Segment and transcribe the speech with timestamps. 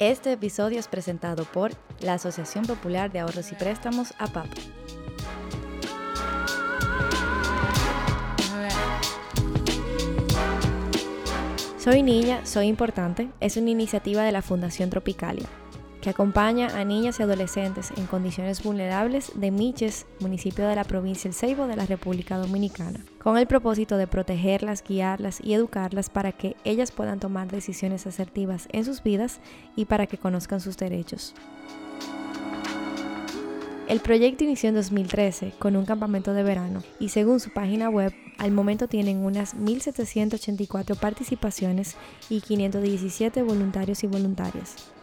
[0.00, 4.46] Este episodio es presentado por la Asociación Popular de Ahorros y Préstamos APAP.
[11.80, 15.48] Soy Niña, Soy Importante es una iniciativa de la Fundación Tropicalia
[16.08, 21.28] que acompaña a niñas y adolescentes en condiciones vulnerables de Miches, municipio de la provincia
[21.28, 26.32] El Ceibo de la República Dominicana, con el propósito de protegerlas, guiarlas y educarlas para
[26.32, 29.40] que ellas puedan tomar decisiones asertivas en sus vidas
[29.76, 31.34] y para que conozcan sus derechos.
[33.86, 38.14] El proyecto inició en 2013 con un campamento de verano y según su página web,
[38.38, 41.96] al momento tienen unas 1.784 participaciones
[42.30, 44.94] y 517 voluntarios y voluntarias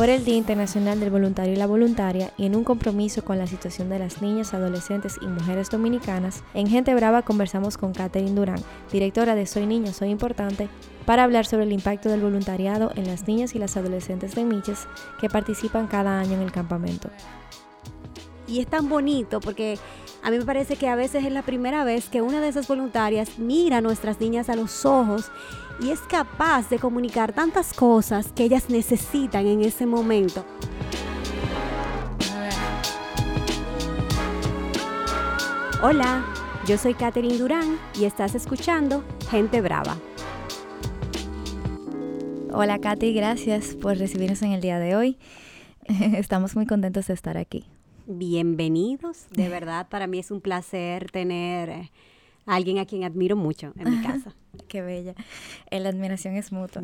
[0.00, 3.46] por el Día Internacional del Voluntario y la Voluntaria y en un compromiso con la
[3.46, 8.62] situación de las niñas, adolescentes y mujeres dominicanas, en Gente Brava conversamos con Catherine Durán,
[8.90, 10.70] directora de Soy Niña, Soy Importante,
[11.04, 14.86] para hablar sobre el impacto del voluntariado en las niñas y las adolescentes de Miches
[15.20, 17.10] que participan cada año en el campamento.
[18.48, 19.78] Y es tan bonito porque
[20.22, 22.68] a mí me parece que a veces es la primera vez que una de esas
[22.68, 25.30] voluntarias mira a nuestras niñas a los ojos
[25.80, 30.44] y es capaz de comunicar tantas cosas que ellas necesitan en ese momento.
[35.82, 36.26] Hola,
[36.66, 39.96] yo soy Katherine Durán y estás escuchando Gente Brava.
[42.52, 45.18] Hola Katy, gracias por recibirnos en el día de hoy.
[45.88, 47.64] Estamos muy contentos de estar aquí.
[48.12, 51.90] Bienvenidos, de verdad para mí es un placer tener
[52.44, 54.34] alguien a quien admiro mucho en mi casa.
[54.68, 55.14] Qué bella.
[55.70, 56.82] La admiración es mutua.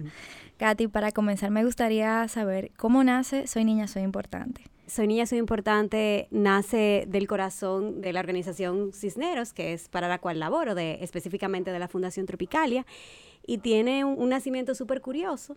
[0.56, 4.62] Katy, para comenzar me gustaría saber cómo nace Soy Niña, Soy Importante.
[4.86, 10.20] Soy Niña, Soy Importante nace del corazón de la organización Cisneros, que es para la
[10.20, 12.86] cual laboro, de, específicamente de la Fundación Tropicalia,
[13.44, 15.56] y tiene un, un nacimiento súper curioso,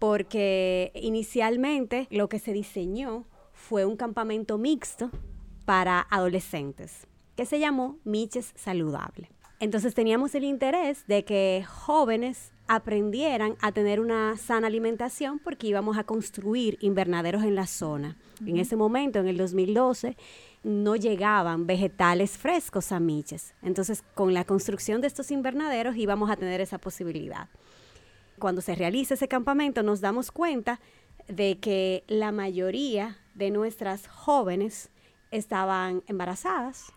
[0.00, 3.24] porque inicialmente lo que se diseñó
[3.68, 5.10] fue un campamento mixto
[5.64, 9.28] para adolescentes que se llamó Miches Saludable.
[9.58, 15.98] Entonces teníamos el interés de que jóvenes aprendieran a tener una sana alimentación porque íbamos
[15.98, 18.16] a construir invernaderos en la zona.
[18.46, 20.16] En ese momento, en el 2012,
[20.62, 23.54] no llegaban vegetales frescos a Miches.
[23.62, 27.48] Entonces, con la construcción de estos invernaderos íbamos a tener esa posibilidad.
[28.38, 30.78] Cuando se realiza ese campamento, nos damos cuenta
[31.28, 34.90] de que la mayoría de nuestras jóvenes
[35.30, 36.92] estaban embarazadas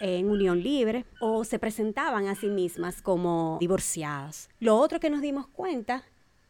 [0.00, 4.48] en unión libre o se presentaban a sí mismas como divorciadas.
[4.60, 6.04] Lo otro que nos dimos cuenta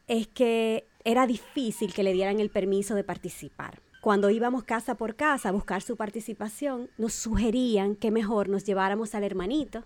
[0.06, 3.80] es que era difícil que le dieran el permiso de participar.
[4.00, 9.14] Cuando íbamos casa por casa a buscar su participación, nos sugerían que mejor nos lleváramos
[9.14, 9.84] al hermanito,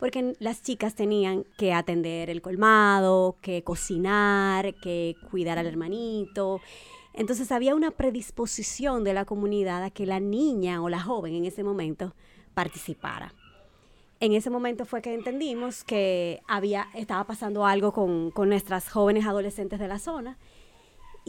[0.00, 6.60] porque las chicas tenían que atender el colmado, que cocinar, que cuidar al hermanito.
[7.12, 11.44] Entonces había una predisposición de la comunidad a que la niña o la joven en
[11.44, 12.14] ese momento
[12.54, 13.34] participara.
[14.20, 19.26] En ese momento fue que entendimos que había, estaba pasando algo con, con nuestras jóvenes
[19.26, 20.38] adolescentes de la zona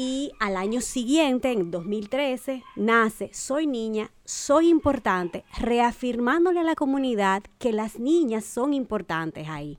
[0.03, 7.43] y al año siguiente, en 2013, nace Soy Niña, Soy Importante, reafirmándole a la comunidad
[7.59, 9.77] que las niñas son importantes ahí.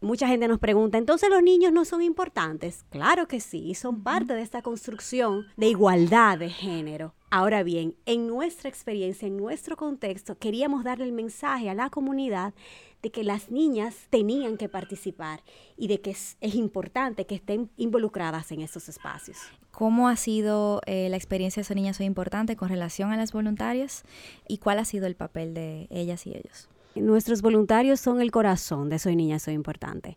[0.00, 2.84] Mucha gente nos pregunta, ¿entonces los niños no son importantes?
[2.90, 7.14] Claro que sí, son parte de esta construcción de igualdad de género.
[7.28, 12.54] Ahora bien, en nuestra experiencia, en nuestro contexto, queríamos darle el mensaje a la comunidad
[13.02, 15.42] de que las niñas tenían que participar
[15.76, 19.38] y de que es, importante que estén involucradas en esos espacios.
[19.70, 23.32] ¿Cómo ha sido eh, la experiencia de esa niña Soy Importante con relación a las
[23.32, 24.04] voluntarias
[24.48, 26.68] y cuál ha sido el papel de ellas y ellos?
[26.94, 30.16] Nuestros voluntarios son el corazón de Soy Niña Soy Importante.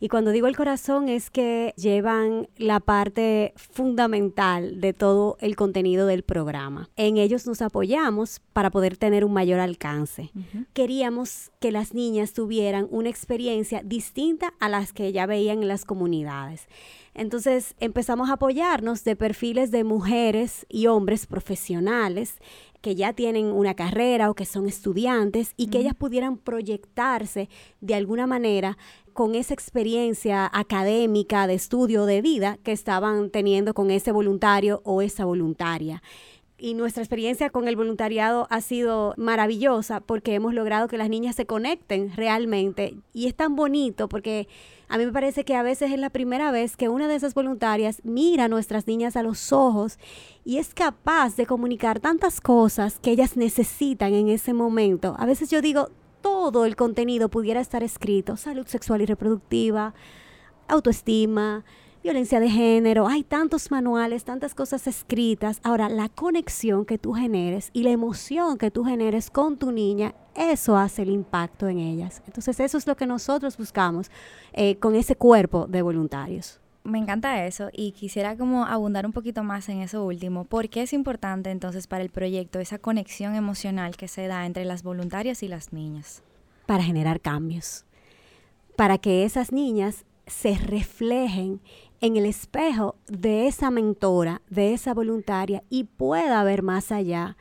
[0.00, 6.06] Y cuando digo el corazón es que llevan la parte fundamental de todo el contenido
[6.06, 6.88] del programa.
[6.96, 10.30] En ellos nos apoyamos para poder tener un mayor alcance.
[10.72, 15.84] Queríamos que las niñas tuvieran una experiencia distinta a las que ya veían en las
[15.84, 16.68] comunidades.
[17.18, 22.38] Entonces empezamos a apoyarnos de perfiles de mujeres y hombres profesionales
[22.80, 27.48] que ya tienen una carrera o que son estudiantes y que ellas pudieran proyectarse
[27.80, 28.78] de alguna manera
[29.14, 35.02] con esa experiencia académica de estudio de vida que estaban teniendo con ese voluntario o
[35.02, 36.04] esa voluntaria.
[36.60, 41.36] Y nuestra experiencia con el voluntariado ha sido maravillosa porque hemos logrado que las niñas
[41.36, 42.96] se conecten realmente.
[43.12, 44.48] Y es tan bonito porque
[44.88, 47.34] a mí me parece que a veces es la primera vez que una de esas
[47.34, 49.98] voluntarias mira a nuestras niñas a los ojos
[50.44, 55.14] y es capaz de comunicar tantas cosas que ellas necesitan en ese momento.
[55.18, 55.90] A veces yo digo,
[56.22, 59.94] todo el contenido pudiera estar escrito, salud sexual y reproductiva,
[60.66, 61.64] autoestima,
[62.02, 65.60] violencia de género, hay tantos manuales, tantas cosas escritas.
[65.62, 70.14] Ahora, la conexión que tú generes y la emoción que tú generes con tu niña,
[70.34, 72.22] eso hace el impacto en ellas.
[72.26, 74.10] Entonces, eso es lo que nosotros buscamos
[74.52, 76.60] eh, con ese cuerpo de voluntarios.
[76.84, 80.44] Me encanta eso y quisiera como abundar un poquito más en eso último.
[80.44, 84.64] ¿Por qué es importante entonces para el proyecto esa conexión emocional que se da entre
[84.64, 86.22] las voluntarias y las niñas?
[86.64, 87.84] Para generar cambios,
[88.76, 91.60] para que esas niñas se reflejen
[92.00, 97.36] en el espejo de esa mentora, de esa voluntaria y pueda ver más allá.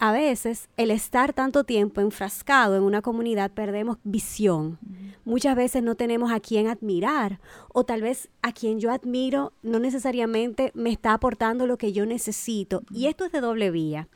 [0.00, 4.78] A veces el estar tanto tiempo enfrascado en una comunidad perdemos visión.
[5.24, 7.40] Muchas veces no tenemos a quien admirar
[7.72, 12.06] o tal vez a quien yo admiro no necesariamente me está aportando lo que yo
[12.06, 12.82] necesito.
[12.92, 14.08] Y esto es de doble vía.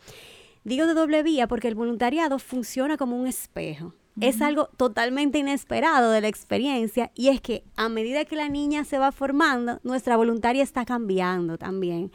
[0.62, 6.10] Digo de doble vía porque el voluntariado funciona como un espejo es algo totalmente inesperado
[6.10, 10.16] de la experiencia y es que a medida que la niña se va formando, nuestra
[10.16, 12.12] voluntaria está cambiando también.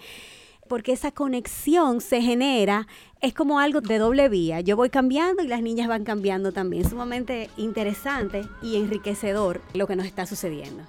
[0.70, 2.88] Porque esa conexión se genera,
[3.22, 4.60] es como algo de doble vía.
[4.60, 6.88] Yo voy cambiando y las niñas van cambiando también.
[6.88, 10.84] Sumamente interesante y enriquecedor lo que nos está sucediendo.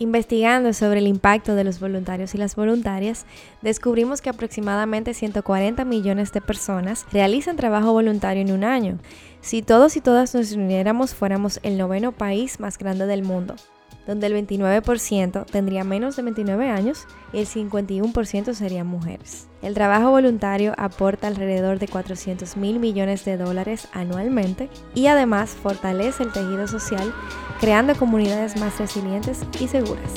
[0.00, 3.26] Investigando sobre el impacto de los voluntarios y las voluntarias,
[3.62, 8.98] descubrimos que aproximadamente 140 millones de personas realizan trabajo voluntario en un año.
[9.40, 13.54] Si todos y todas nos uniéramos, fuéramos el noveno país más grande del mundo,
[14.06, 19.46] donde el 29% tendría menos de 29 años y el 51% serían mujeres.
[19.62, 26.24] El trabajo voluntario aporta alrededor de 400 mil millones de dólares anualmente y además fortalece
[26.24, 27.14] el tejido social
[27.60, 30.12] creando comunidades más resilientes y seguras.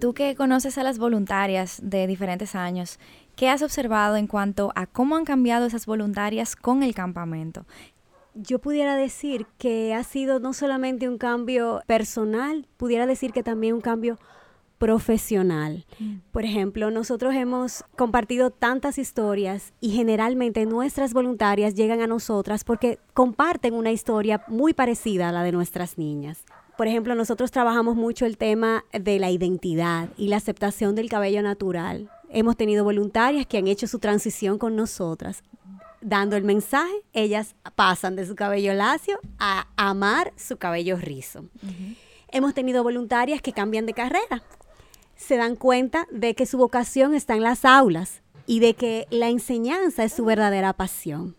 [0.00, 2.98] Tú que conoces a las voluntarias de diferentes años,
[3.40, 7.64] ¿qué has observado en cuanto a cómo han cambiado esas voluntarias con el campamento?
[8.34, 13.72] Yo pudiera decir que ha sido no solamente un cambio personal, pudiera decir que también
[13.72, 14.18] un cambio
[14.76, 15.86] profesional.
[15.98, 16.16] Mm.
[16.32, 22.98] Por ejemplo, nosotros hemos compartido tantas historias y generalmente nuestras voluntarias llegan a nosotras porque
[23.14, 26.44] comparten una historia muy parecida a la de nuestras niñas.
[26.76, 31.42] Por ejemplo, nosotros trabajamos mucho el tema de la identidad y la aceptación del cabello
[31.42, 32.10] natural.
[32.32, 35.42] Hemos tenido voluntarias que han hecho su transición con nosotras.
[36.00, 41.44] Dando el mensaje, ellas pasan de su cabello lacio a amar su cabello rizo.
[42.28, 44.44] Hemos tenido voluntarias que cambian de carrera,
[45.16, 49.28] se dan cuenta de que su vocación está en las aulas y de que la
[49.28, 51.36] enseñanza es su verdadera pasión.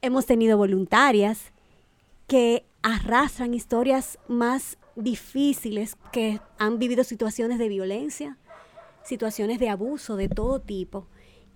[0.00, 1.52] Hemos tenido voluntarias
[2.26, 8.38] que arrastran historias más difíciles, que han vivido situaciones de violencia,
[9.04, 11.06] situaciones de abuso de todo tipo,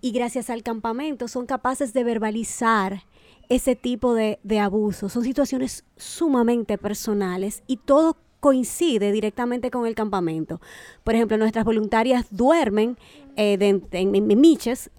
[0.00, 3.04] y gracias al campamento son capaces de verbalizar
[3.48, 5.08] ese tipo de, de abuso.
[5.08, 10.60] Son situaciones sumamente personales y todo coincide directamente con el campamento.
[11.02, 12.96] Por ejemplo, nuestras voluntarias duermen
[13.36, 13.58] eh,
[13.90, 14.90] en, miches,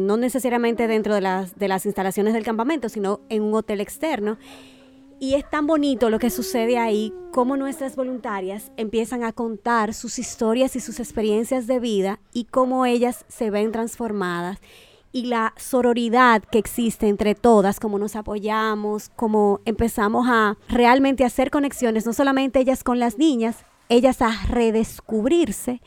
[0.00, 4.38] no necesariamente dentro de las, de las instalaciones del campamento, sino en un hotel externo.
[5.24, 10.18] Y es tan bonito lo que sucede ahí, como nuestras voluntarias empiezan a contar sus
[10.18, 14.58] historias y sus experiencias de vida y cómo ellas se ven transformadas
[15.12, 21.50] y la sororidad que existe entre todas, como nos apoyamos, como empezamos a realmente hacer
[21.50, 25.80] conexiones, no solamente ellas con las niñas, ellas a redescubrirse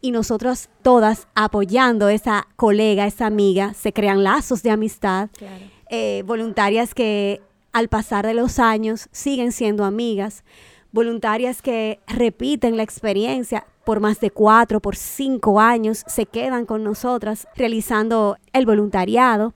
[0.00, 5.30] y nosotros todas apoyando esa colega, esa amiga, se crean lazos de amistad,
[5.90, 7.40] eh, voluntarias que
[7.78, 10.44] al pasar de los años siguen siendo amigas,
[10.90, 16.82] voluntarias que repiten la experiencia por más de cuatro, por cinco años, se quedan con
[16.82, 19.54] nosotras realizando el voluntariado.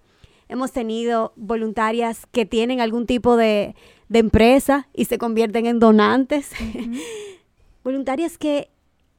[0.48, 3.74] Hemos tenido voluntarias que tienen algún tipo de,
[4.08, 6.52] empresa y se convierten en donantes.
[7.84, 8.70] voluntarias que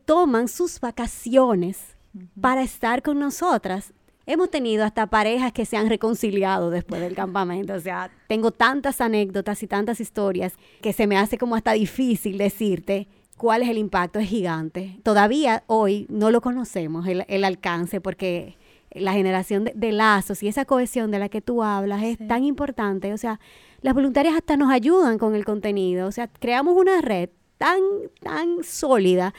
[0.06, 1.98] toman sus vacaciones
[2.40, 3.94] para estar con nosotras.
[4.26, 7.74] Hemos tenido hasta parejas que se han reconciliado después del campamento.
[7.74, 12.38] O sea, tengo tantas anécdotas y tantas historias que se me hace como hasta difícil
[12.38, 15.00] decirte cuál es el impacto, es gigante.
[15.04, 18.58] Todavía hoy no lo conocemos, el, alcance, porque
[18.92, 23.12] la generación de, lazos y esa cohesión de la que tú hablas es tan importante.
[23.12, 23.42] O sea,
[23.82, 26.08] las voluntarias hasta nos ayudan con el contenido.
[26.08, 27.82] O sea, creamos una red tan,
[28.22, 29.34] tan sólida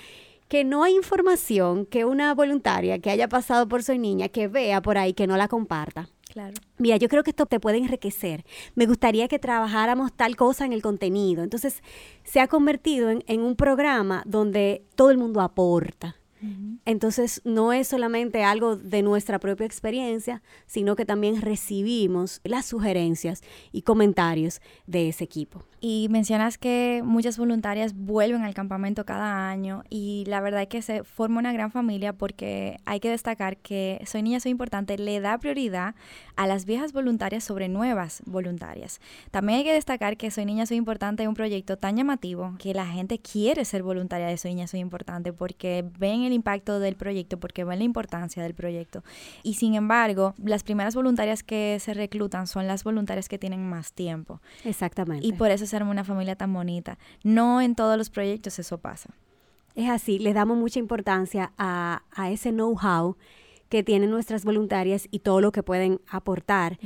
[0.55, 4.81] que no hay información que una voluntaria que haya pasado por su niña, que vea
[4.81, 6.09] por ahí, que no la comparta.
[6.33, 6.55] Claro.
[6.79, 8.45] Mira, yo creo que esto te puede enriquecer.
[8.77, 11.43] Me gustaría que trabajáramos tal cosa en el contenido.
[11.43, 11.83] Entonces,
[12.23, 16.15] se ha convertido en, un programa donde todo el mundo aporta.
[16.85, 23.43] Entonces, no es solamente algo de nuestra propia experiencia, sino que también recibimos las sugerencias
[23.73, 25.65] y comentarios de ese equipo.
[25.81, 30.81] Y mencionas que muchas voluntarias vuelven al campamento cada año y la verdad es que
[30.81, 35.21] se forma una gran familia porque hay que destacar que Soy Niña, Soy Importante le
[35.21, 35.95] da prioridad
[36.37, 39.01] a las viejas voluntarias sobre nuevas voluntarias.
[39.31, 42.73] También hay que destacar que Soy Niña, Soy Importante es un proyecto tan llamativo que
[42.73, 46.97] la gente quiere ser voluntaria de Soy Niña, Soy Importante porque ven el impacto del
[46.97, 49.03] proyecto, porque ven la importancia del proyecto.
[49.43, 53.93] Y sin embargo, las primeras voluntarias que se reclutan son las voluntarias que tienen más
[53.93, 54.41] tiempo.
[54.65, 55.27] Exactamente.
[55.27, 56.99] Y por eso una familia tan bonita.
[57.23, 59.11] No en todos los proyectos eso pasa.
[59.75, 63.17] Es así, le damos mucha importancia a, ese know-how
[63.69, 66.79] que tienen nuestras voluntarias y todo lo que pueden aportar.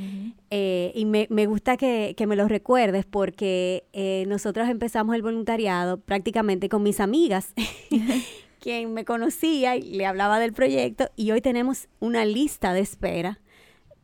[0.49, 6.67] Eh, y me, gusta que, me lo recuerdes porque eh, nosotros empezamos el voluntariado prácticamente
[6.67, 7.53] con mis amigas,
[8.59, 13.39] quien me conocía y le hablaba del proyecto, y hoy tenemos una lista de espera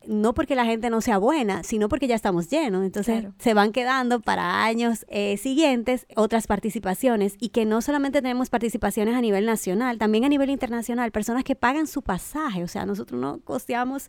[0.08, 2.84] no porque la gente no sea buena, sino porque ya estamos llenos.
[2.84, 8.50] Entonces se van quedando para años eh, siguientes otras participaciones y que no solamente tenemos
[8.50, 12.62] participaciones a nivel nacional, también a nivel internacional, personas que pagan su pasaje.
[12.62, 14.08] O sea, nosotros no costeamos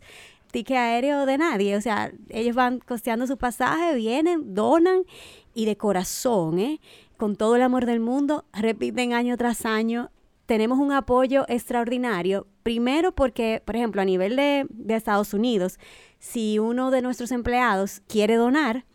[0.50, 1.76] ticket aéreo de nadie.
[1.76, 5.02] O sea, ellos van costeando su pasaje, vienen, donan
[5.54, 6.80] y de corazón, ¿eh?
[7.16, 10.10] con todo el amor del mundo, repiten año tras año
[10.48, 12.46] tenemos un apoyo extraordinario.
[12.62, 15.78] Primero porque, por ejemplo, a nivel de, Estados Unidos,
[16.20, 18.86] si uno de nuestros empleados quiere donar,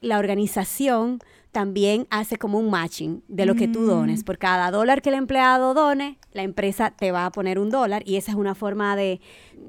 [0.00, 1.18] la organización
[1.54, 4.20] también hace como un matching de lo que tú dones.
[4.20, 4.24] Mm.
[4.24, 8.02] Por cada dólar que el empleado done, la empresa te va a poner un dólar
[8.04, 9.20] y esa es una forma de,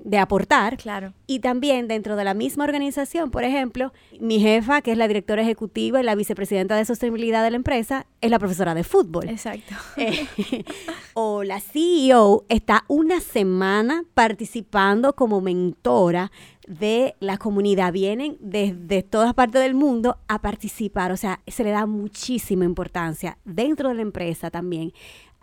[0.04, 0.78] de aportar.
[0.78, 1.14] Claro.
[1.28, 5.44] Y también dentro de la misma organización, por ejemplo, mi jefa, que es la directora
[5.44, 9.30] ejecutiva y la vicepresidenta de sostenibilidad de la empresa, es la profesora de fútbol.
[9.30, 9.76] Exacto.
[9.98, 10.66] Eh,
[11.14, 16.32] o la CEO está una semana participando como mentora
[16.68, 17.94] de la comunidad.
[17.94, 21.12] Vienen desde todas partes del mundo a participar.
[21.12, 24.94] O sea, se le da muchísima importancia dentro de la empresa también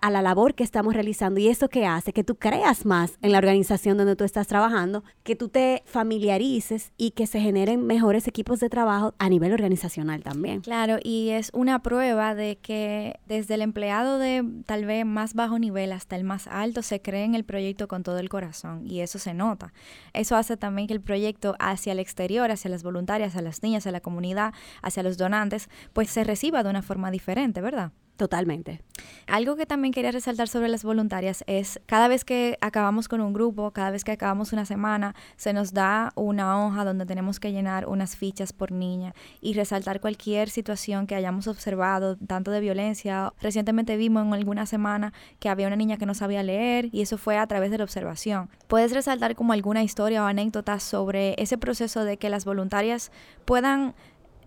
[0.03, 3.31] a la labor que estamos realizando y eso que hace que tú creas más en
[3.31, 8.27] la organización donde tú estás trabajando, que tú te familiarices y que se generen mejores
[8.27, 10.61] equipos de trabajo a nivel organizacional también.
[10.61, 15.61] Claro, y es una prueba de que desde el empleado de tal vez más bajo
[15.61, 19.01] nivel hasta el más alto se cree en el proyecto con todo el corazón y
[19.01, 19.73] eso se nota.
[20.15, 23.87] Eso hace también que el proyecto hacia el exterior, hacia las voluntarias, a las niñas,
[23.87, 27.93] a la comunidad, hacia los donantes, pues se reciba de una forma diferente, ¿verdad?
[28.17, 28.83] Totalmente.
[29.27, 33.33] Algo que también quería resaltar sobre las voluntarias es cada vez que acabamos con un
[33.33, 37.53] grupo, cada vez que acabamos una semana, se nos da una hoja donde tenemos que
[37.53, 43.33] llenar unas fichas por niña y resaltar cualquier situación que hayamos observado, tanto de violencia.
[43.41, 47.17] Recientemente vimos en alguna semana que había una niña que no sabía leer y eso
[47.17, 48.51] fue a través de la observación.
[48.69, 53.11] Puedes resaltar como alguna historia o anécdota sobre ese proceso de que las voluntarias
[53.47, 53.95] puedan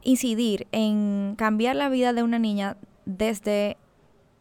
[0.03, 3.77] incidir en cambiar la vida de una niña desde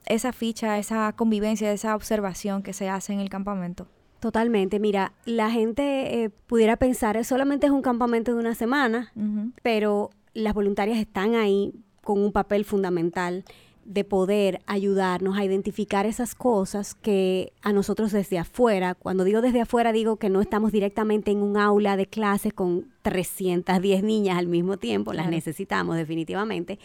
[0.06, 3.86] esa ficha, esa convivencia, esa observación que se hace en el campamento.
[4.20, 9.12] Totalmente, mira, la gente eh, pudiera pensar, solamente es un campamento de una semana,
[9.62, 13.44] pero las voluntarias están ahí con un papel fundamental
[13.84, 19.60] de poder ayudarnos a identificar esas cosas que a nosotros desde afuera, cuando digo desde
[19.60, 24.46] afuera digo que no estamos directamente en un aula de clases con 310 niñas al
[24.46, 26.78] mismo tiempo, las necesitamos definitivamente,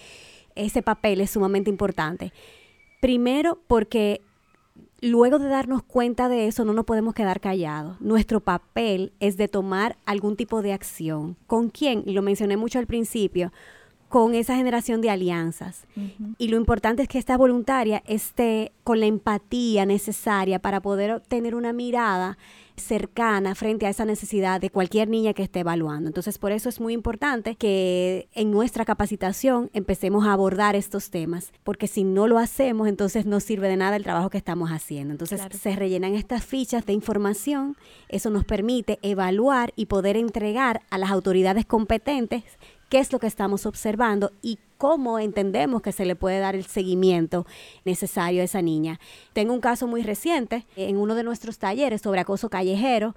[0.59, 2.33] ese papel es sumamente importante.
[3.01, 4.21] Primero porque
[5.01, 7.99] luego de darnos cuenta de eso no nos podemos quedar callados.
[8.01, 11.37] Nuestro papel es de tomar algún tipo de acción.
[11.47, 12.03] ¿Con quién?
[12.05, 13.51] Y lo mencioné mucho al principio
[14.09, 15.85] con esa generación de alianzas.
[16.39, 21.53] Y lo importante es que esta voluntaria esté con la empatía necesaria para poder tener
[21.53, 22.39] una mirada
[22.79, 26.07] cercana frente a esa necesidad de cualquier niña que esté evaluando.
[26.07, 31.51] Entonces, por eso es muy importante que en nuestra capacitación empecemos a abordar estos temas,
[31.63, 35.13] porque si no lo hacemos, entonces no sirve de nada el trabajo que estamos haciendo.
[35.13, 40.97] Entonces, se rellenan estas fichas de información, eso nos permite evaluar y poder entregar a
[40.97, 42.43] las autoridades competentes
[42.89, 46.65] qué es lo que estamos observando y cómo entendemos que se le puede dar el
[46.65, 47.45] seguimiento
[47.85, 48.99] necesario a esa niña.
[49.33, 53.15] Tengo un caso muy reciente en uno de nuestros talleres sobre acoso callejero.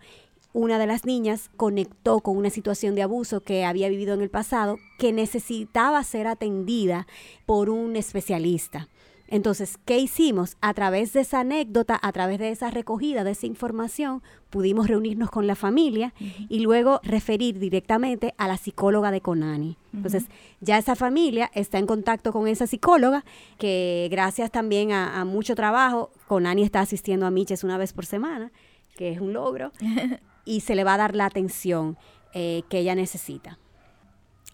[0.53, 4.29] Una de las niñas conectó con una situación de abuso que había vivido en el
[4.29, 7.07] pasado que necesitaba ser atendida
[7.47, 8.89] por un especialista.
[9.33, 10.59] Entonces, ¿qué hicimos?
[10.61, 15.31] A través de esa anécdota, a través de esa recogida de esa información, pudimos reunirnos
[15.31, 16.13] con la familia
[16.51, 19.79] y luego referir directamente a la psicóloga de Conani.
[19.95, 20.27] Entonces,
[20.61, 23.25] ya esa familia está en contacto con esa psicóloga,
[23.57, 28.53] que gracias también a, mucho trabajo, Conani está asistiendo a Miches una vez por semana,
[28.97, 29.73] que es un logro,
[30.45, 31.97] y se le va a dar la atención
[32.35, 33.59] eh, que ella necesita.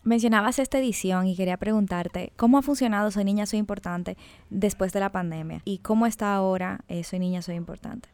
[0.09, 4.17] Mencionabas esta edición y quería preguntarte, ¿cómo ha funcionado Soy Niña, Soy Importante
[4.49, 5.61] después de la pandemia?
[5.67, 8.09] ¿Y cómo está ahora eh, Soy Niña, Soy Importante?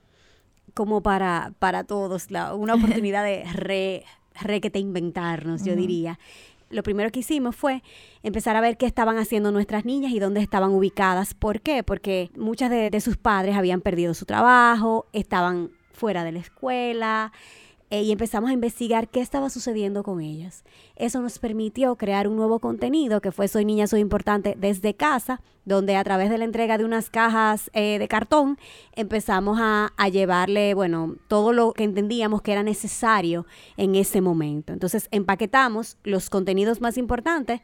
[0.74, 4.02] Como para, para todos, una oportunidad de re,
[4.40, 6.18] re que te inventarnos, yo diría.
[6.68, 7.84] Lo primero que hicimos fue
[8.24, 11.34] empezar a ver qué estaban haciendo nuestras niñas y dónde estaban ubicadas.
[11.34, 11.84] ¿Por qué?
[11.84, 17.32] Porque muchas de sus padres habían perdido su trabajo, estaban fuera de la escuela,
[17.90, 20.64] eh, y empezamos a investigar qué estaba sucediendo con ellas.
[20.96, 25.40] Eso nos permitió crear un nuevo contenido que fue Soy Niña, Soy Importante desde casa,
[25.64, 28.58] donde a través de la entrega de unas cajas eh, de cartón
[28.92, 34.72] empezamos a, a, llevarle, bueno, todo lo que entendíamos que era necesario en ese momento.
[34.72, 37.60] Entonces empaquetamos los contenidos más importantes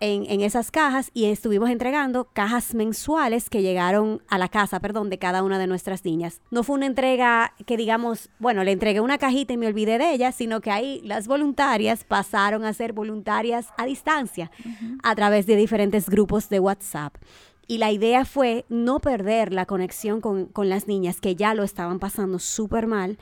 [0.00, 5.18] en, esas cajas y estuvimos entregando cajas mensuales que llegaron a la casa, perdón, de
[5.18, 6.40] cada una de nuestras niñas.
[6.50, 10.14] No fue una entrega que digamos, bueno, le entregué una cajita y me olvidé de
[10.14, 14.50] ella, sino que ahí las voluntarias pasaron a ser voluntarias a distancia
[15.02, 17.14] a través de diferentes grupos de WhatsApp.
[17.66, 21.62] Y la idea fue no perder la conexión con, con las niñas que ya lo
[21.62, 23.18] estaban pasando súper mal.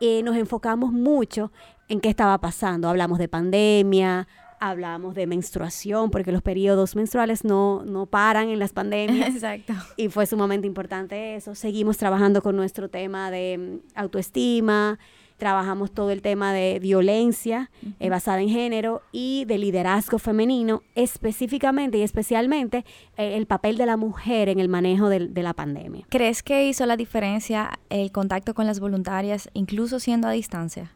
[0.00, 1.52] Eh, nos enfocamos mucho
[1.88, 2.88] en qué estaba pasando.
[2.88, 4.26] Hablamos de pandemia,
[4.62, 9.28] hablamos de menstruación, porque los periodos menstruales no, no paran en las pandemias.
[9.34, 9.74] Exacto.
[9.96, 11.56] Y fue sumamente importante eso.
[11.56, 15.00] Seguimos trabajando con nuestro tema de mm, autoestima,
[15.36, 21.98] trabajamos todo el tema de violencia eh, basada en género y de liderazgo femenino, específicamente
[21.98, 22.84] y especialmente
[23.16, 26.06] eh, el papel de la mujer en el manejo de, de, la pandemia.
[26.08, 30.92] ¿Crees que hizo la diferencia el contacto con las voluntarias, incluso siendo a distancia?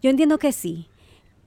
[0.00, 0.86] Yo entiendo que sí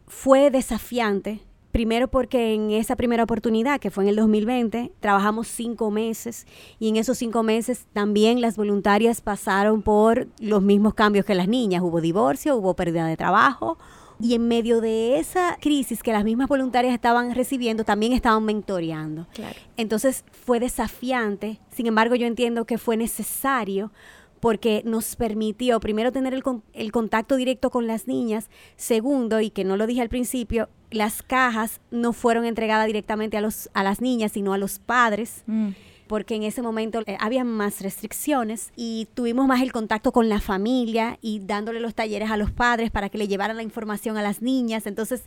[0.08, 1.42] fue desafiante.
[1.72, 6.48] Primero porque en esa primera oportunidad, que fue en el 2020, trabajamos cinco meses
[6.80, 11.48] y en esos cinco meses también las voluntarias pasaron por los mismos cambios que las
[11.48, 11.84] niñas.
[11.84, 13.78] Hubo divorcio, hubo pérdida de trabajo,
[14.20, 19.28] y en medio de esa crisis que las mismas voluntarias estaban recibiendo, también estaban mentoreando.
[19.76, 23.91] Entonces fue desafiante, sin embargo yo entiendo que fue necesario
[24.39, 29.63] porque nos permitió, primero, tener el, el, contacto directo con las niñas, segundo, y que
[29.63, 34.02] no lo dije al principio, las cajas no fueron entregadas directamente a, los, a las
[34.02, 35.43] niñas, sino a los padres.
[35.47, 35.69] Mm.
[36.08, 40.39] porque en ese momento eh, había más restricciones y tuvimos más el contacto con la
[40.39, 44.21] familia y dándole los talleres a los padres para que le llevaran la información a
[44.21, 44.88] las niñas.
[44.88, 45.26] Entonces,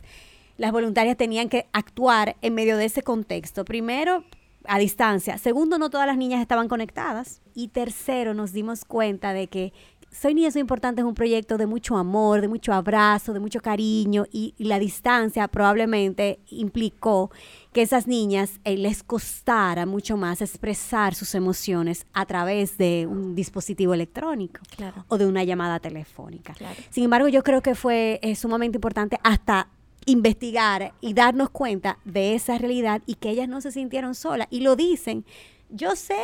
[0.57, 3.63] las voluntarias tenían que actuar en medio de ese contexto.
[3.63, 4.23] Primero,
[4.65, 5.37] a distancia.
[5.37, 7.41] Segundo, no todas las niñas estaban conectadas.
[7.53, 9.73] Y tercero, nos dimos cuenta de que
[10.11, 13.61] Soy Niña Soy Importante es un proyecto de mucho amor, de mucho abrazo, de mucho
[13.61, 17.31] cariño y, la distancia probablemente implicó
[17.71, 23.35] que esas niñas eh, les costara mucho más expresar sus emociones a través de un
[23.35, 24.59] dispositivo electrónico
[25.07, 26.53] o de una llamada telefónica.
[26.89, 29.69] Sin embargo, yo creo que fue eh, sumamente importante hasta
[30.11, 34.47] investigar y darnos cuenta de esa realidad y que ellas no se sintieron solas.
[34.49, 35.25] Y lo dicen,
[35.69, 36.21] yo sé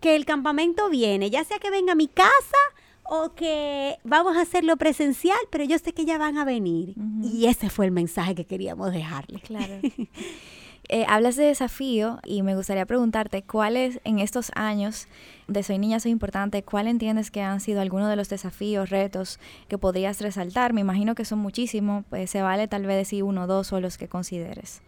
[0.00, 2.56] que el campamento viene, ya sea que venga a mi casa
[3.04, 6.94] o que vamos a hacerlo presencial, pero yo sé que ya van a venir.
[7.22, 9.42] Y ese fue el mensaje que queríamos dejarles.
[9.42, 9.80] Claro.
[10.88, 15.08] Eh, hablas de desafío y me gustaría preguntarte cuáles en estos años
[15.48, 19.40] de Soy Niña, Soy Importante, cuál entiendes que han sido algunos de los desafíos, retos
[19.68, 20.72] que podrías resaltar.
[20.72, 23.80] Me imagino que son muchísimos, pues se vale tal vez decir uno o dos o
[23.80, 24.80] los que consideres.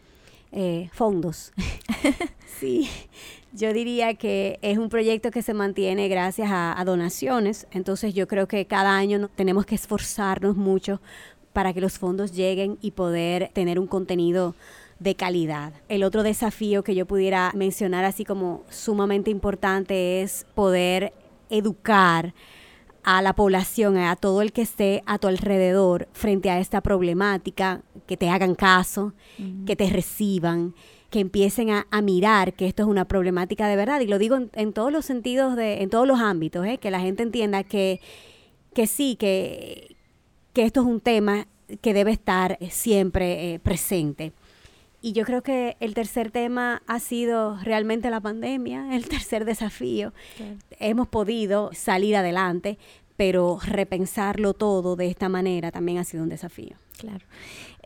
[0.52, 1.52] Eh, fondos.
[2.58, 2.88] sí,
[3.52, 8.26] yo diría que es un proyecto que se mantiene gracias a, a donaciones, entonces yo
[8.28, 11.02] creo que cada año tenemos que esforzarnos mucho
[11.52, 14.54] para que los fondos lleguen y poder tener un contenido
[14.98, 15.72] de calidad.
[15.88, 21.12] El otro desafío que yo pudiera mencionar así como sumamente importante es poder
[21.50, 22.34] educar
[23.04, 27.82] a la población, a todo el que esté a tu alrededor frente a esta problemática,
[28.06, 29.14] que te hagan caso,
[29.66, 30.74] que te reciban,
[31.10, 34.00] que empiecen a, mirar que esto es una problemática de verdad.
[34.00, 36.78] Y lo digo en, todos los sentidos, de, en todos los ámbitos, ¿eh?
[36.78, 38.00] que la gente entienda que,
[38.74, 39.96] que sí, que,
[40.52, 41.46] que esto es un tema
[41.80, 44.32] que debe estar siempre eh, presente.
[45.00, 50.12] Y yo creo que el tercer tema ha sido realmente la pandemia, el tercer desafío.
[50.80, 52.78] Hemos podido salir adelante,
[53.16, 56.76] pero repensarlo todo de esta manera también ha sido un desafío.
[56.98, 57.24] Claro.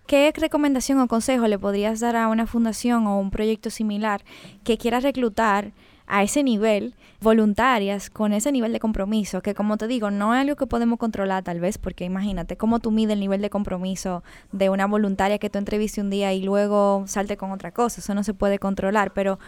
[0.06, 4.24] ¿Qué recomendación o consejo le podrías dar a una fundación o un proyecto similar
[4.64, 5.72] que quiera reclutar
[6.06, 10.40] a ese nivel, voluntarias con ese nivel de compromiso, que como te digo, no es
[10.40, 14.22] algo que podemos controlar tal vez, porque imagínate cómo tú mides el nivel de compromiso
[14.50, 18.14] de una voluntaria que tú entreviste un día y luego salte con otra cosa, eso
[18.14, 19.38] no se puede controlar, pero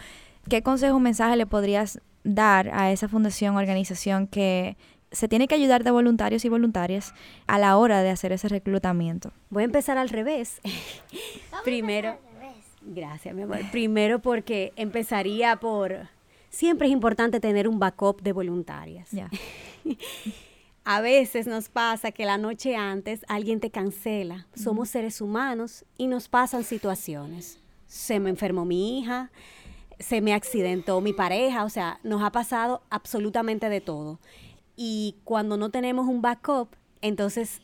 [0.49, 4.77] ¿qué consejo o mensaje le podrías dar a esa fundación, organización que
[5.13, 7.15] se tiene que ayudar de voluntarios y voluntarias
[7.47, 9.33] a la hora de hacer ese reclutamiento?
[9.51, 10.61] Voy a empezar al revés.
[11.65, 12.19] Primero,
[12.83, 13.61] gracias, mi amor.
[13.71, 16.09] Primero porque empezaría por
[16.55, 19.11] siempre es importante tener un backup de voluntarias.
[20.85, 24.47] a veces nos pasa que la noche antes alguien te cancela.
[24.55, 27.59] Somos seres humanos y nos pasan situaciones.
[27.87, 29.31] Se me enfermó mi hija,
[29.99, 34.21] se me accidentó mi pareja, o sea, nos ha pasado absolutamente de todo.
[34.77, 36.69] Y cuando no tenemos un backup,
[37.01, 37.61] entonces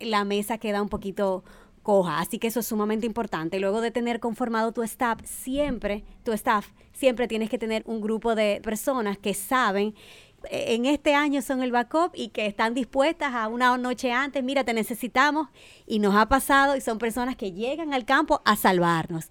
[0.00, 1.44] la mesa queda un poquito
[1.84, 2.18] coja.
[2.18, 3.60] Así que eso es sumamente importante.
[3.60, 8.34] Luego de tener conformado tu staff, siempre, tu staff, siempre tienes que tener un grupo
[8.34, 9.94] de personas que saben
[10.50, 14.42] eh, en este año son el backup y que están dispuestas a una noche antes,
[14.42, 15.48] mira, te necesitamos
[15.86, 19.28] y nos ha pasado y son personas que llegan al campo a salvarnos.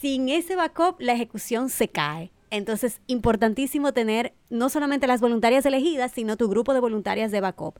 [0.00, 2.32] Sin ese backup, la ejecución se cae.
[2.50, 7.78] Entonces, importantísimo tener no solamente las voluntarias elegidas, sino tu grupo de voluntarias de backup.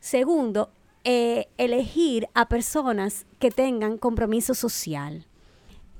[0.00, 0.70] Segundo,
[1.04, 5.26] eh, elegir a personas que tengan compromiso social.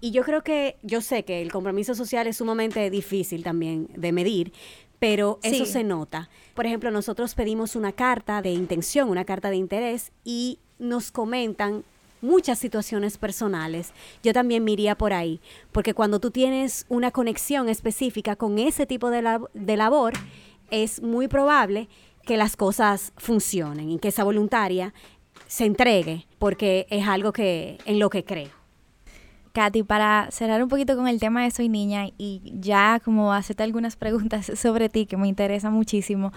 [0.01, 4.13] Y yo creo que, yo sé que el compromiso social es sumamente difícil también de
[4.13, 4.53] medir,
[4.99, 6.29] pero eso se nota.
[6.55, 11.85] Por ejemplo, nosotros pedimos una carta de intención, una carta de interés, y nos comentan
[12.21, 13.93] muchas situaciones personales.
[14.23, 15.41] Yo también me iría por ahí,
[15.73, 20.13] porque cuando tú tienes una conexión específica con ese tipo de, de labor,
[20.71, 21.89] es muy probable
[22.25, 24.95] que las cosas funcionen y que esa voluntaria
[25.47, 28.63] se entregue porque es algo que en lo que creo.
[29.53, 33.63] Katy, para cerrar un poquito con el tema de Soy Niña y ya como hacerte
[33.63, 36.33] algunas preguntas sobre ti que me interesa muchísimo,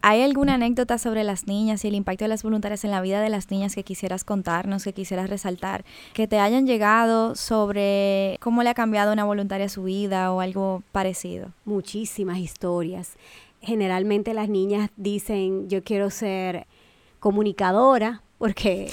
[0.00, 3.20] ¿hay alguna anécdota sobre las niñas y el impacto de las voluntarias en la vida
[3.20, 8.62] de las niñas que quisieras contarnos, que quisieras resaltar, que te hayan llegado sobre cómo
[8.62, 11.50] le ha cambiado una voluntaria su vida o algo parecido?
[11.66, 13.18] Muchísimas historias
[13.64, 16.66] generalmente las niñas dicen, yo quiero ser
[17.20, 18.90] comunicadora, porque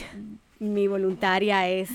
[0.60, 1.90] mi voluntaria es,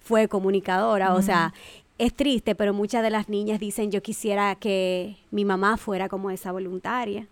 [0.00, 1.52] fue comunicadora, o sea,
[1.98, 6.30] es triste, pero muchas de las niñas dicen, yo quisiera que mi mamá fuera como
[6.30, 7.28] esa voluntaria.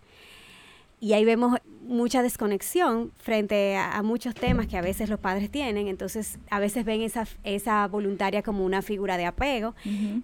[1.01, 5.89] Y ahí vemos mucha desconexión frente a, muchos temas que a veces los padres tienen.
[5.89, 9.75] Entonces, a veces ven esa, esa voluntaria como una figura de apego.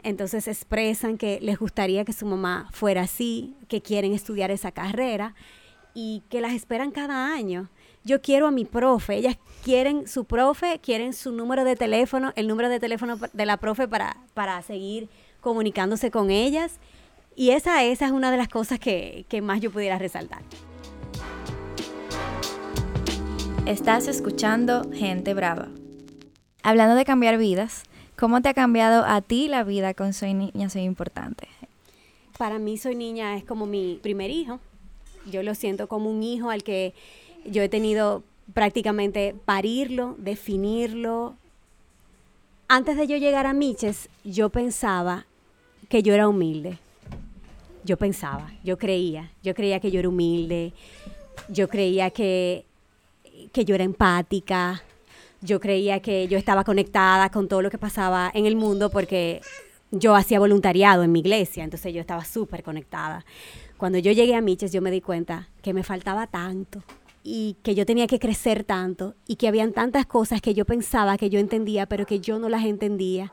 [0.02, 5.34] Entonces, expresan que les gustaría que su mamá fuera así, que quieren estudiar esa carrera
[5.94, 7.70] y que las esperan cada año.
[8.04, 12.46] Yo quiero a mi profe, ellas quieren su profe, quieren su número de teléfono, el
[12.46, 15.08] número de teléfono de la profe para, para seguir
[15.40, 16.78] comunicándose con ellas.
[17.38, 20.40] Y esa, esa es una de las cosas que, que más yo pudiera resaltar.
[23.66, 25.68] Estás escuchando Gente Brava.
[26.62, 27.83] Hablando de cambiar vidas,
[28.16, 31.46] ¿cómo te ha cambiado a ti la vida con Soy Niña, Soy Importante?
[32.38, 34.59] Para mí Soy Niña es como mi primer hijo.
[35.31, 36.94] Yo lo siento como un hijo al que
[37.44, 38.22] yo he tenido
[38.55, 41.35] prácticamente parirlo, definirlo.
[42.66, 45.27] Antes de yo llegar a Miches, yo pensaba
[45.90, 46.79] que yo era humilde.
[47.87, 50.75] Yo pensaba, yo creía, yo creía que yo era humilde,
[51.49, 52.66] yo creía que
[53.53, 54.83] que yo era empática,
[55.40, 59.40] yo creía que yo estaba conectada con todo lo que pasaba en el mundo porque
[59.90, 63.25] yo hacía voluntariado en mi iglesia, entonces yo estaba súper conectada.
[63.77, 66.83] Cuando yo llegué a Miches yo me di cuenta que me faltaba tanto
[67.22, 71.18] y que yo tenía que crecer tanto y que habían tantas cosas que yo pensaba
[71.18, 73.33] que yo entendía pero que yo no las entendía.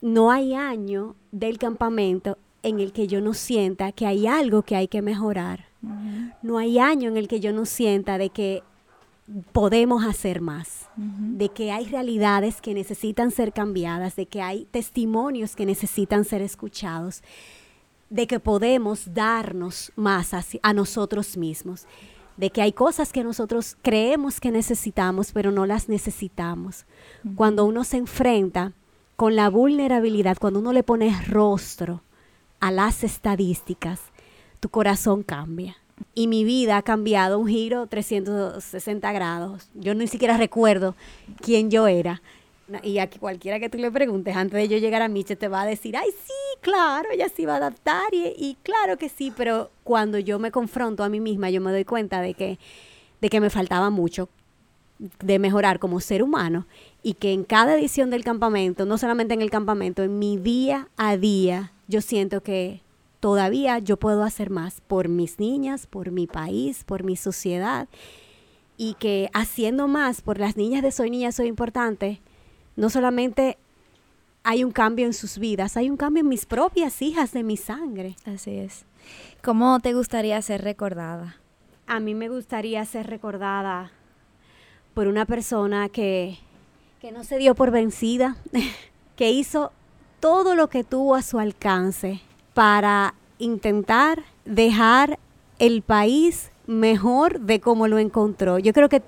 [0.00, 4.76] No hay año del campamento en el que yo no sienta que hay algo que
[4.76, 5.66] hay que mejorar.
[6.42, 8.62] No hay año en el que yo no sienta de que
[9.52, 15.54] podemos hacer más, de que hay realidades que necesitan ser cambiadas, de que hay testimonios
[15.54, 17.22] que necesitan ser escuchados,
[18.10, 21.86] de que podemos darnos más a, nosotros mismos,
[22.36, 26.86] de que hay cosas que nosotros creemos que necesitamos, pero no las necesitamos.
[27.36, 28.72] Cuando uno se enfrenta
[29.16, 32.02] con la vulnerabilidad, cuando uno le pone rostro
[32.60, 34.00] a las estadísticas,
[34.60, 35.76] tu corazón cambia.
[36.14, 39.68] Y mi vida ha cambiado un giro 360 grados.
[39.74, 40.94] Yo ni siquiera recuerdo
[41.40, 42.22] quién yo era.
[42.82, 45.62] Y a cualquiera que tú le preguntes antes de yo llegar a Miche te va
[45.62, 48.12] a decir, ay, sí, claro, ella se va a adaptar.
[48.12, 51.72] Y, y, claro que sí, pero cuando yo me confronto a mí misma, yo me
[51.72, 52.58] doy cuenta de que,
[53.20, 54.28] de que me faltaba mucho
[54.98, 56.66] de mejorar como ser humano
[57.02, 60.88] y que en cada edición del campamento, no solamente en el campamento, en mi día
[60.96, 62.82] a día, yo siento que
[63.20, 67.88] todavía yo puedo hacer más por mis niñas, por mi país, por mi sociedad.
[68.76, 72.20] Y que haciendo más por las niñas de Soy Niña, Soy Importante,
[72.76, 73.58] no solamente
[74.44, 77.56] hay un cambio en sus vidas, hay un cambio en mis propias hijas de mi
[77.56, 78.14] sangre.
[78.24, 78.84] Así es.
[79.42, 81.36] ¿Cómo te gustaría ser recordada?
[81.86, 83.90] A mí me gustaría ser recordada
[84.94, 86.38] por una persona que,
[87.00, 88.36] que no se dio por vencida,
[89.16, 89.72] que hizo
[90.20, 92.20] todo lo que tuvo a su alcance
[92.54, 95.18] para intentar dejar
[95.58, 98.58] el país mejor de como lo encontró.
[98.58, 99.02] Yo creo que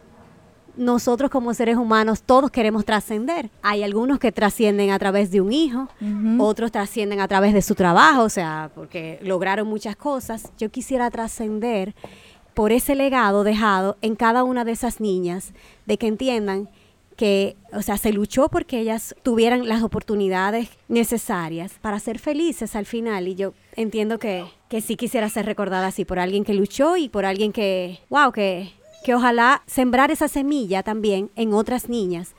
[0.77, 3.51] nosotros como seres humanos todos queremos trascender.
[3.63, 5.89] Hay algunos que trascienden a través de un hijo,
[6.39, 10.53] otros trascienden a través de su trabajo, o sea, porque lograron muchas cosas.
[10.59, 11.95] Yo quisiera trascender
[12.55, 15.53] por ese legado dejado en cada una de esas niñas,
[15.87, 16.69] de que entiendan
[17.21, 22.87] que, o sea, se luchó porque ellas tuvieran las oportunidades necesarias para ser felices al
[22.87, 23.29] final.
[23.29, 27.11] Y yo entiendo que, que sí quisiera ser recordada así por alguien que luchó y
[27.11, 28.73] por alguien que, wow, que,
[29.05, 32.33] que ojalá sembrar esa semilla también en otras niñas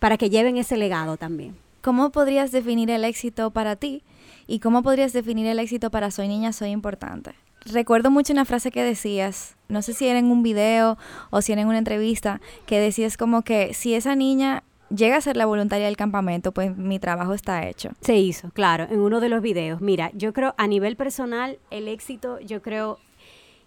[0.00, 1.56] para que lleven ese legado también.
[1.80, 4.02] ¿Cómo podrías definir el éxito para ti?
[4.48, 7.36] ¿Y cómo podrías definir el éxito para Soy Niña, Soy Importante?
[7.66, 10.98] Recuerdo mucho una frase que decías, no sé si era en un video
[11.30, 14.62] o si era en una entrevista, que decías como que si esa niña
[14.94, 17.90] llega a ser la voluntaria del campamento, pues mi trabajo está hecho.
[18.00, 19.80] Se hizo, claro, en uno de los videos.
[19.80, 22.98] Mira, yo creo a nivel personal, el éxito, yo creo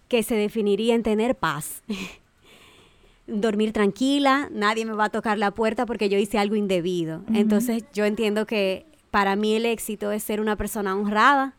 [0.08, 1.82] que se definiría en tener paz.
[3.26, 7.22] Dormir tranquila, nadie me va a tocar la puerta porque yo hice algo indebido.
[7.34, 11.54] Entonces yo entiendo que para mí el éxito es ser una persona honrada,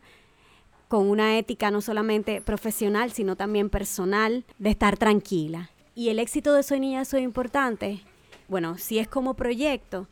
[0.90, 5.70] con una ética no solamente profesional, sino también personal, de estar tranquila.
[5.94, 8.00] Y el éxito de Soy Niña Soy Importante,
[8.48, 10.08] bueno, si es como proyecto,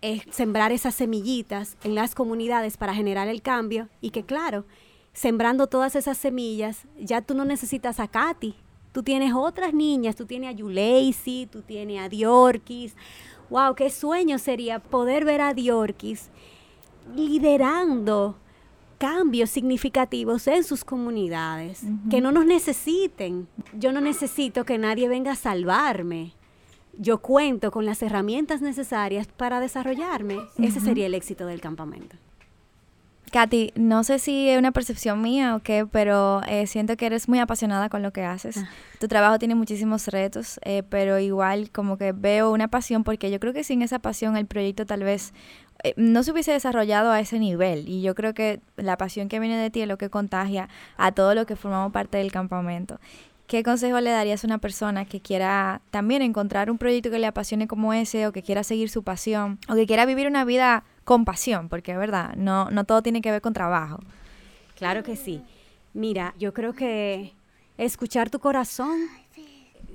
[0.00, 4.64] es sembrar esas semillitas en las comunidades para generar el cambio y que claro,
[5.12, 8.54] sembrando todas esas semillas, ya tú no necesitas a Katy,
[8.92, 12.94] tú tienes otras niñas, tú tienes a Yuleisi, tú tienes a Diorkis.
[13.50, 16.30] Wow, qué sueño sería poder ver a Diorkis
[17.12, 18.36] liderando
[19.02, 23.48] cambios significativos en sus comunidades, que no nos necesiten.
[23.76, 26.34] Yo no necesito que nadie venga a salvarme.
[26.96, 30.36] Yo cuento con las herramientas necesarias para desarrollarme.
[30.56, 32.16] Ese sería el éxito del campamento.
[33.32, 37.30] Katy, no sé si es una percepción mía o qué, pero eh, siento que eres
[37.30, 38.58] muy apasionada con lo que haces.
[38.58, 38.68] Ah.
[39.00, 43.40] Tu trabajo tiene muchísimos retos, eh, pero igual como que veo una pasión porque yo
[43.40, 45.32] creo que sin esa pasión el proyecto tal vez
[45.96, 47.88] no se hubiese desarrollado a ese nivel.
[47.88, 51.12] Y yo creo que la pasión que viene de ti es lo que contagia a
[51.12, 53.00] todo lo que formamos parte del campamento.
[53.46, 57.26] ¿Qué consejo le darías a una persona que quiera también encontrar un proyecto que le
[57.26, 60.84] apasione como ese o que quiera seguir su pasión o que quiera vivir una vida
[61.04, 61.68] con pasión?
[61.68, 64.00] Porque es verdad, no, no todo tiene que ver con trabajo.
[64.76, 65.42] Claro que sí.
[65.92, 67.34] Mira, yo creo que
[67.76, 69.00] escuchar tu corazón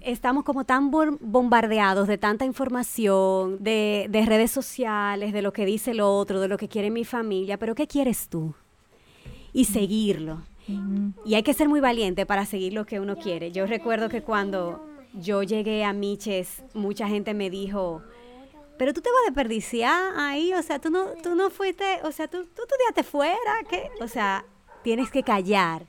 [0.04, 6.02] estamos como tan bombardeados de tanta información, de, redes sociales, de lo que dice el
[6.02, 8.54] otro, de lo que quiere mi familia, pero ¿qué quieres tú?
[9.54, 10.42] Y seguirlo.
[11.26, 13.52] Y hay que ser muy valiente para seguir lo que uno quiere.
[13.52, 18.02] Yo recuerdo que cuando yo llegué a Miches, mucha gente me dijo,
[18.78, 22.12] pero tú te vas a desperdiciar ahí, o sea, tú no, tú no fuiste, o
[22.12, 23.38] sea, tú, tú estudiaste fuera,
[23.70, 23.90] ¿qué?
[24.02, 24.46] O sea,
[24.84, 25.84] tienes que callar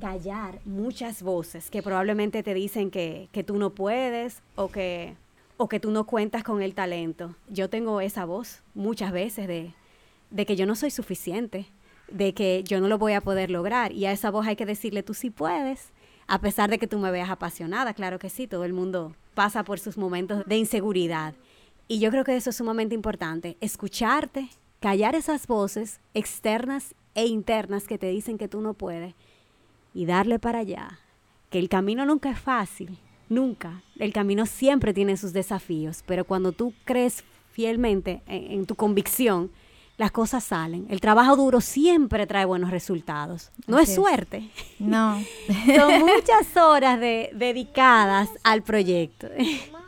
[0.00, 5.14] callar muchas voces que probablemente te dicen que, tú no puedes o que,
[5.56, 7.36] o que tú no cuentas con el talento.
[7.48, 9.74] Yo tengo esa voz muchas veces de,
[10.30, 11.66] de que yo no soy suficiente,
[12.10, 13.92] de que yo no lo voy a poder lograr.
[13.92, 15.90] Y a esa voz hay que decirle, tú sí puedes,
[16.26, 19.64] a pesar de que tú me veas apasionada, claro que sí, todo el mundo pasa
[19.64, 21.34] por sus momentos de inseguridad.
[21.88, 24.48] Y yo creo que eso es sumamente importante, escucharte,
[24.80, 29.14] callar esas voces externas e internas que te dicen que tú no puedes
[29.94, 30.98] y darle para allá,
[31.50, 32.98] que el camino nunca es fácil,
[33.28, 33.82] nunca.
[33.98, 39.50] El camino siempre tiene sus desafíos, pero cuando tú crees fielmente en, tu convicción,
[39.96, 40.86] las cosas salen.
[40.88, 43.50] El trabajo duro siempre trae buenos resultados.
[43.66, 44.50] No es suerte.
[44.78, 45.22] No.
[45.76, 49.28] Son muchas horas de, dedicadas al proyecto.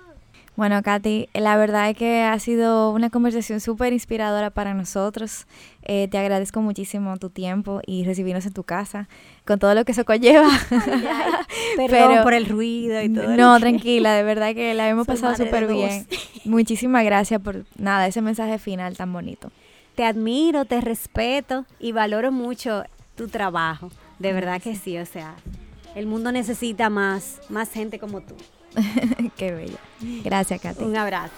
[0.54, 5.46] Bueno, Katy, la verdad es que ha sido una conversación súper inspiradora para nosotros.
[5.82, 9.08] Eh, te agradezco muchísimo tu tiempo y recibirnos en tu casa
[9.46, 10.50] con todo lo que eso conlleva.
[11.76, 13.28] Perdón por el ruido y todo.
[13.34, 16.06] No, tranquila, de verdad que la hemos pasado súper bien.
[16.44, 19.50] Muchísimas gracias por nada, ese mensaje final tan bonito.
[19.94, 22.84] Te admiro, te respeto y valoro mucho
[23.16, 23.90] tu trabajo.
[24.18, 25.34] De verdad que sí, o sea,
[25.94, 28.34] el mundo necesita más, más gente como tú.
[29.36, 29.78] Qué bella.
[30.24, 30.84] Gracias, Katy.
[30.84, 31.32] Un abrazo.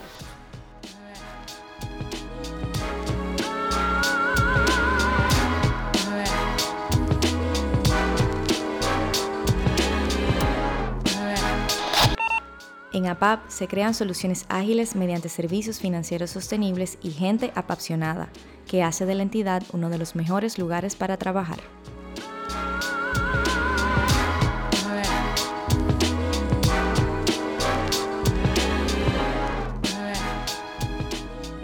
[12.94, 18.29] En APAP se crean soluciones ágiles mediante servicios financieros sostenibles y gente apasionada,
[18.68, 21.59] que hace de la entidad uno de los mejores lugares para trabajar.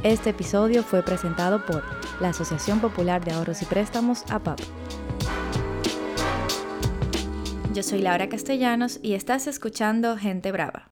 [0.02, 1.82] Este episodio fue presentado por
[2.22, 4.58] la Asociación Popular de Ahorros y Préstamos, APAP.
[7.74, 10.88] Yo soy Laura Castellanos y estás escuchando Gente Brava.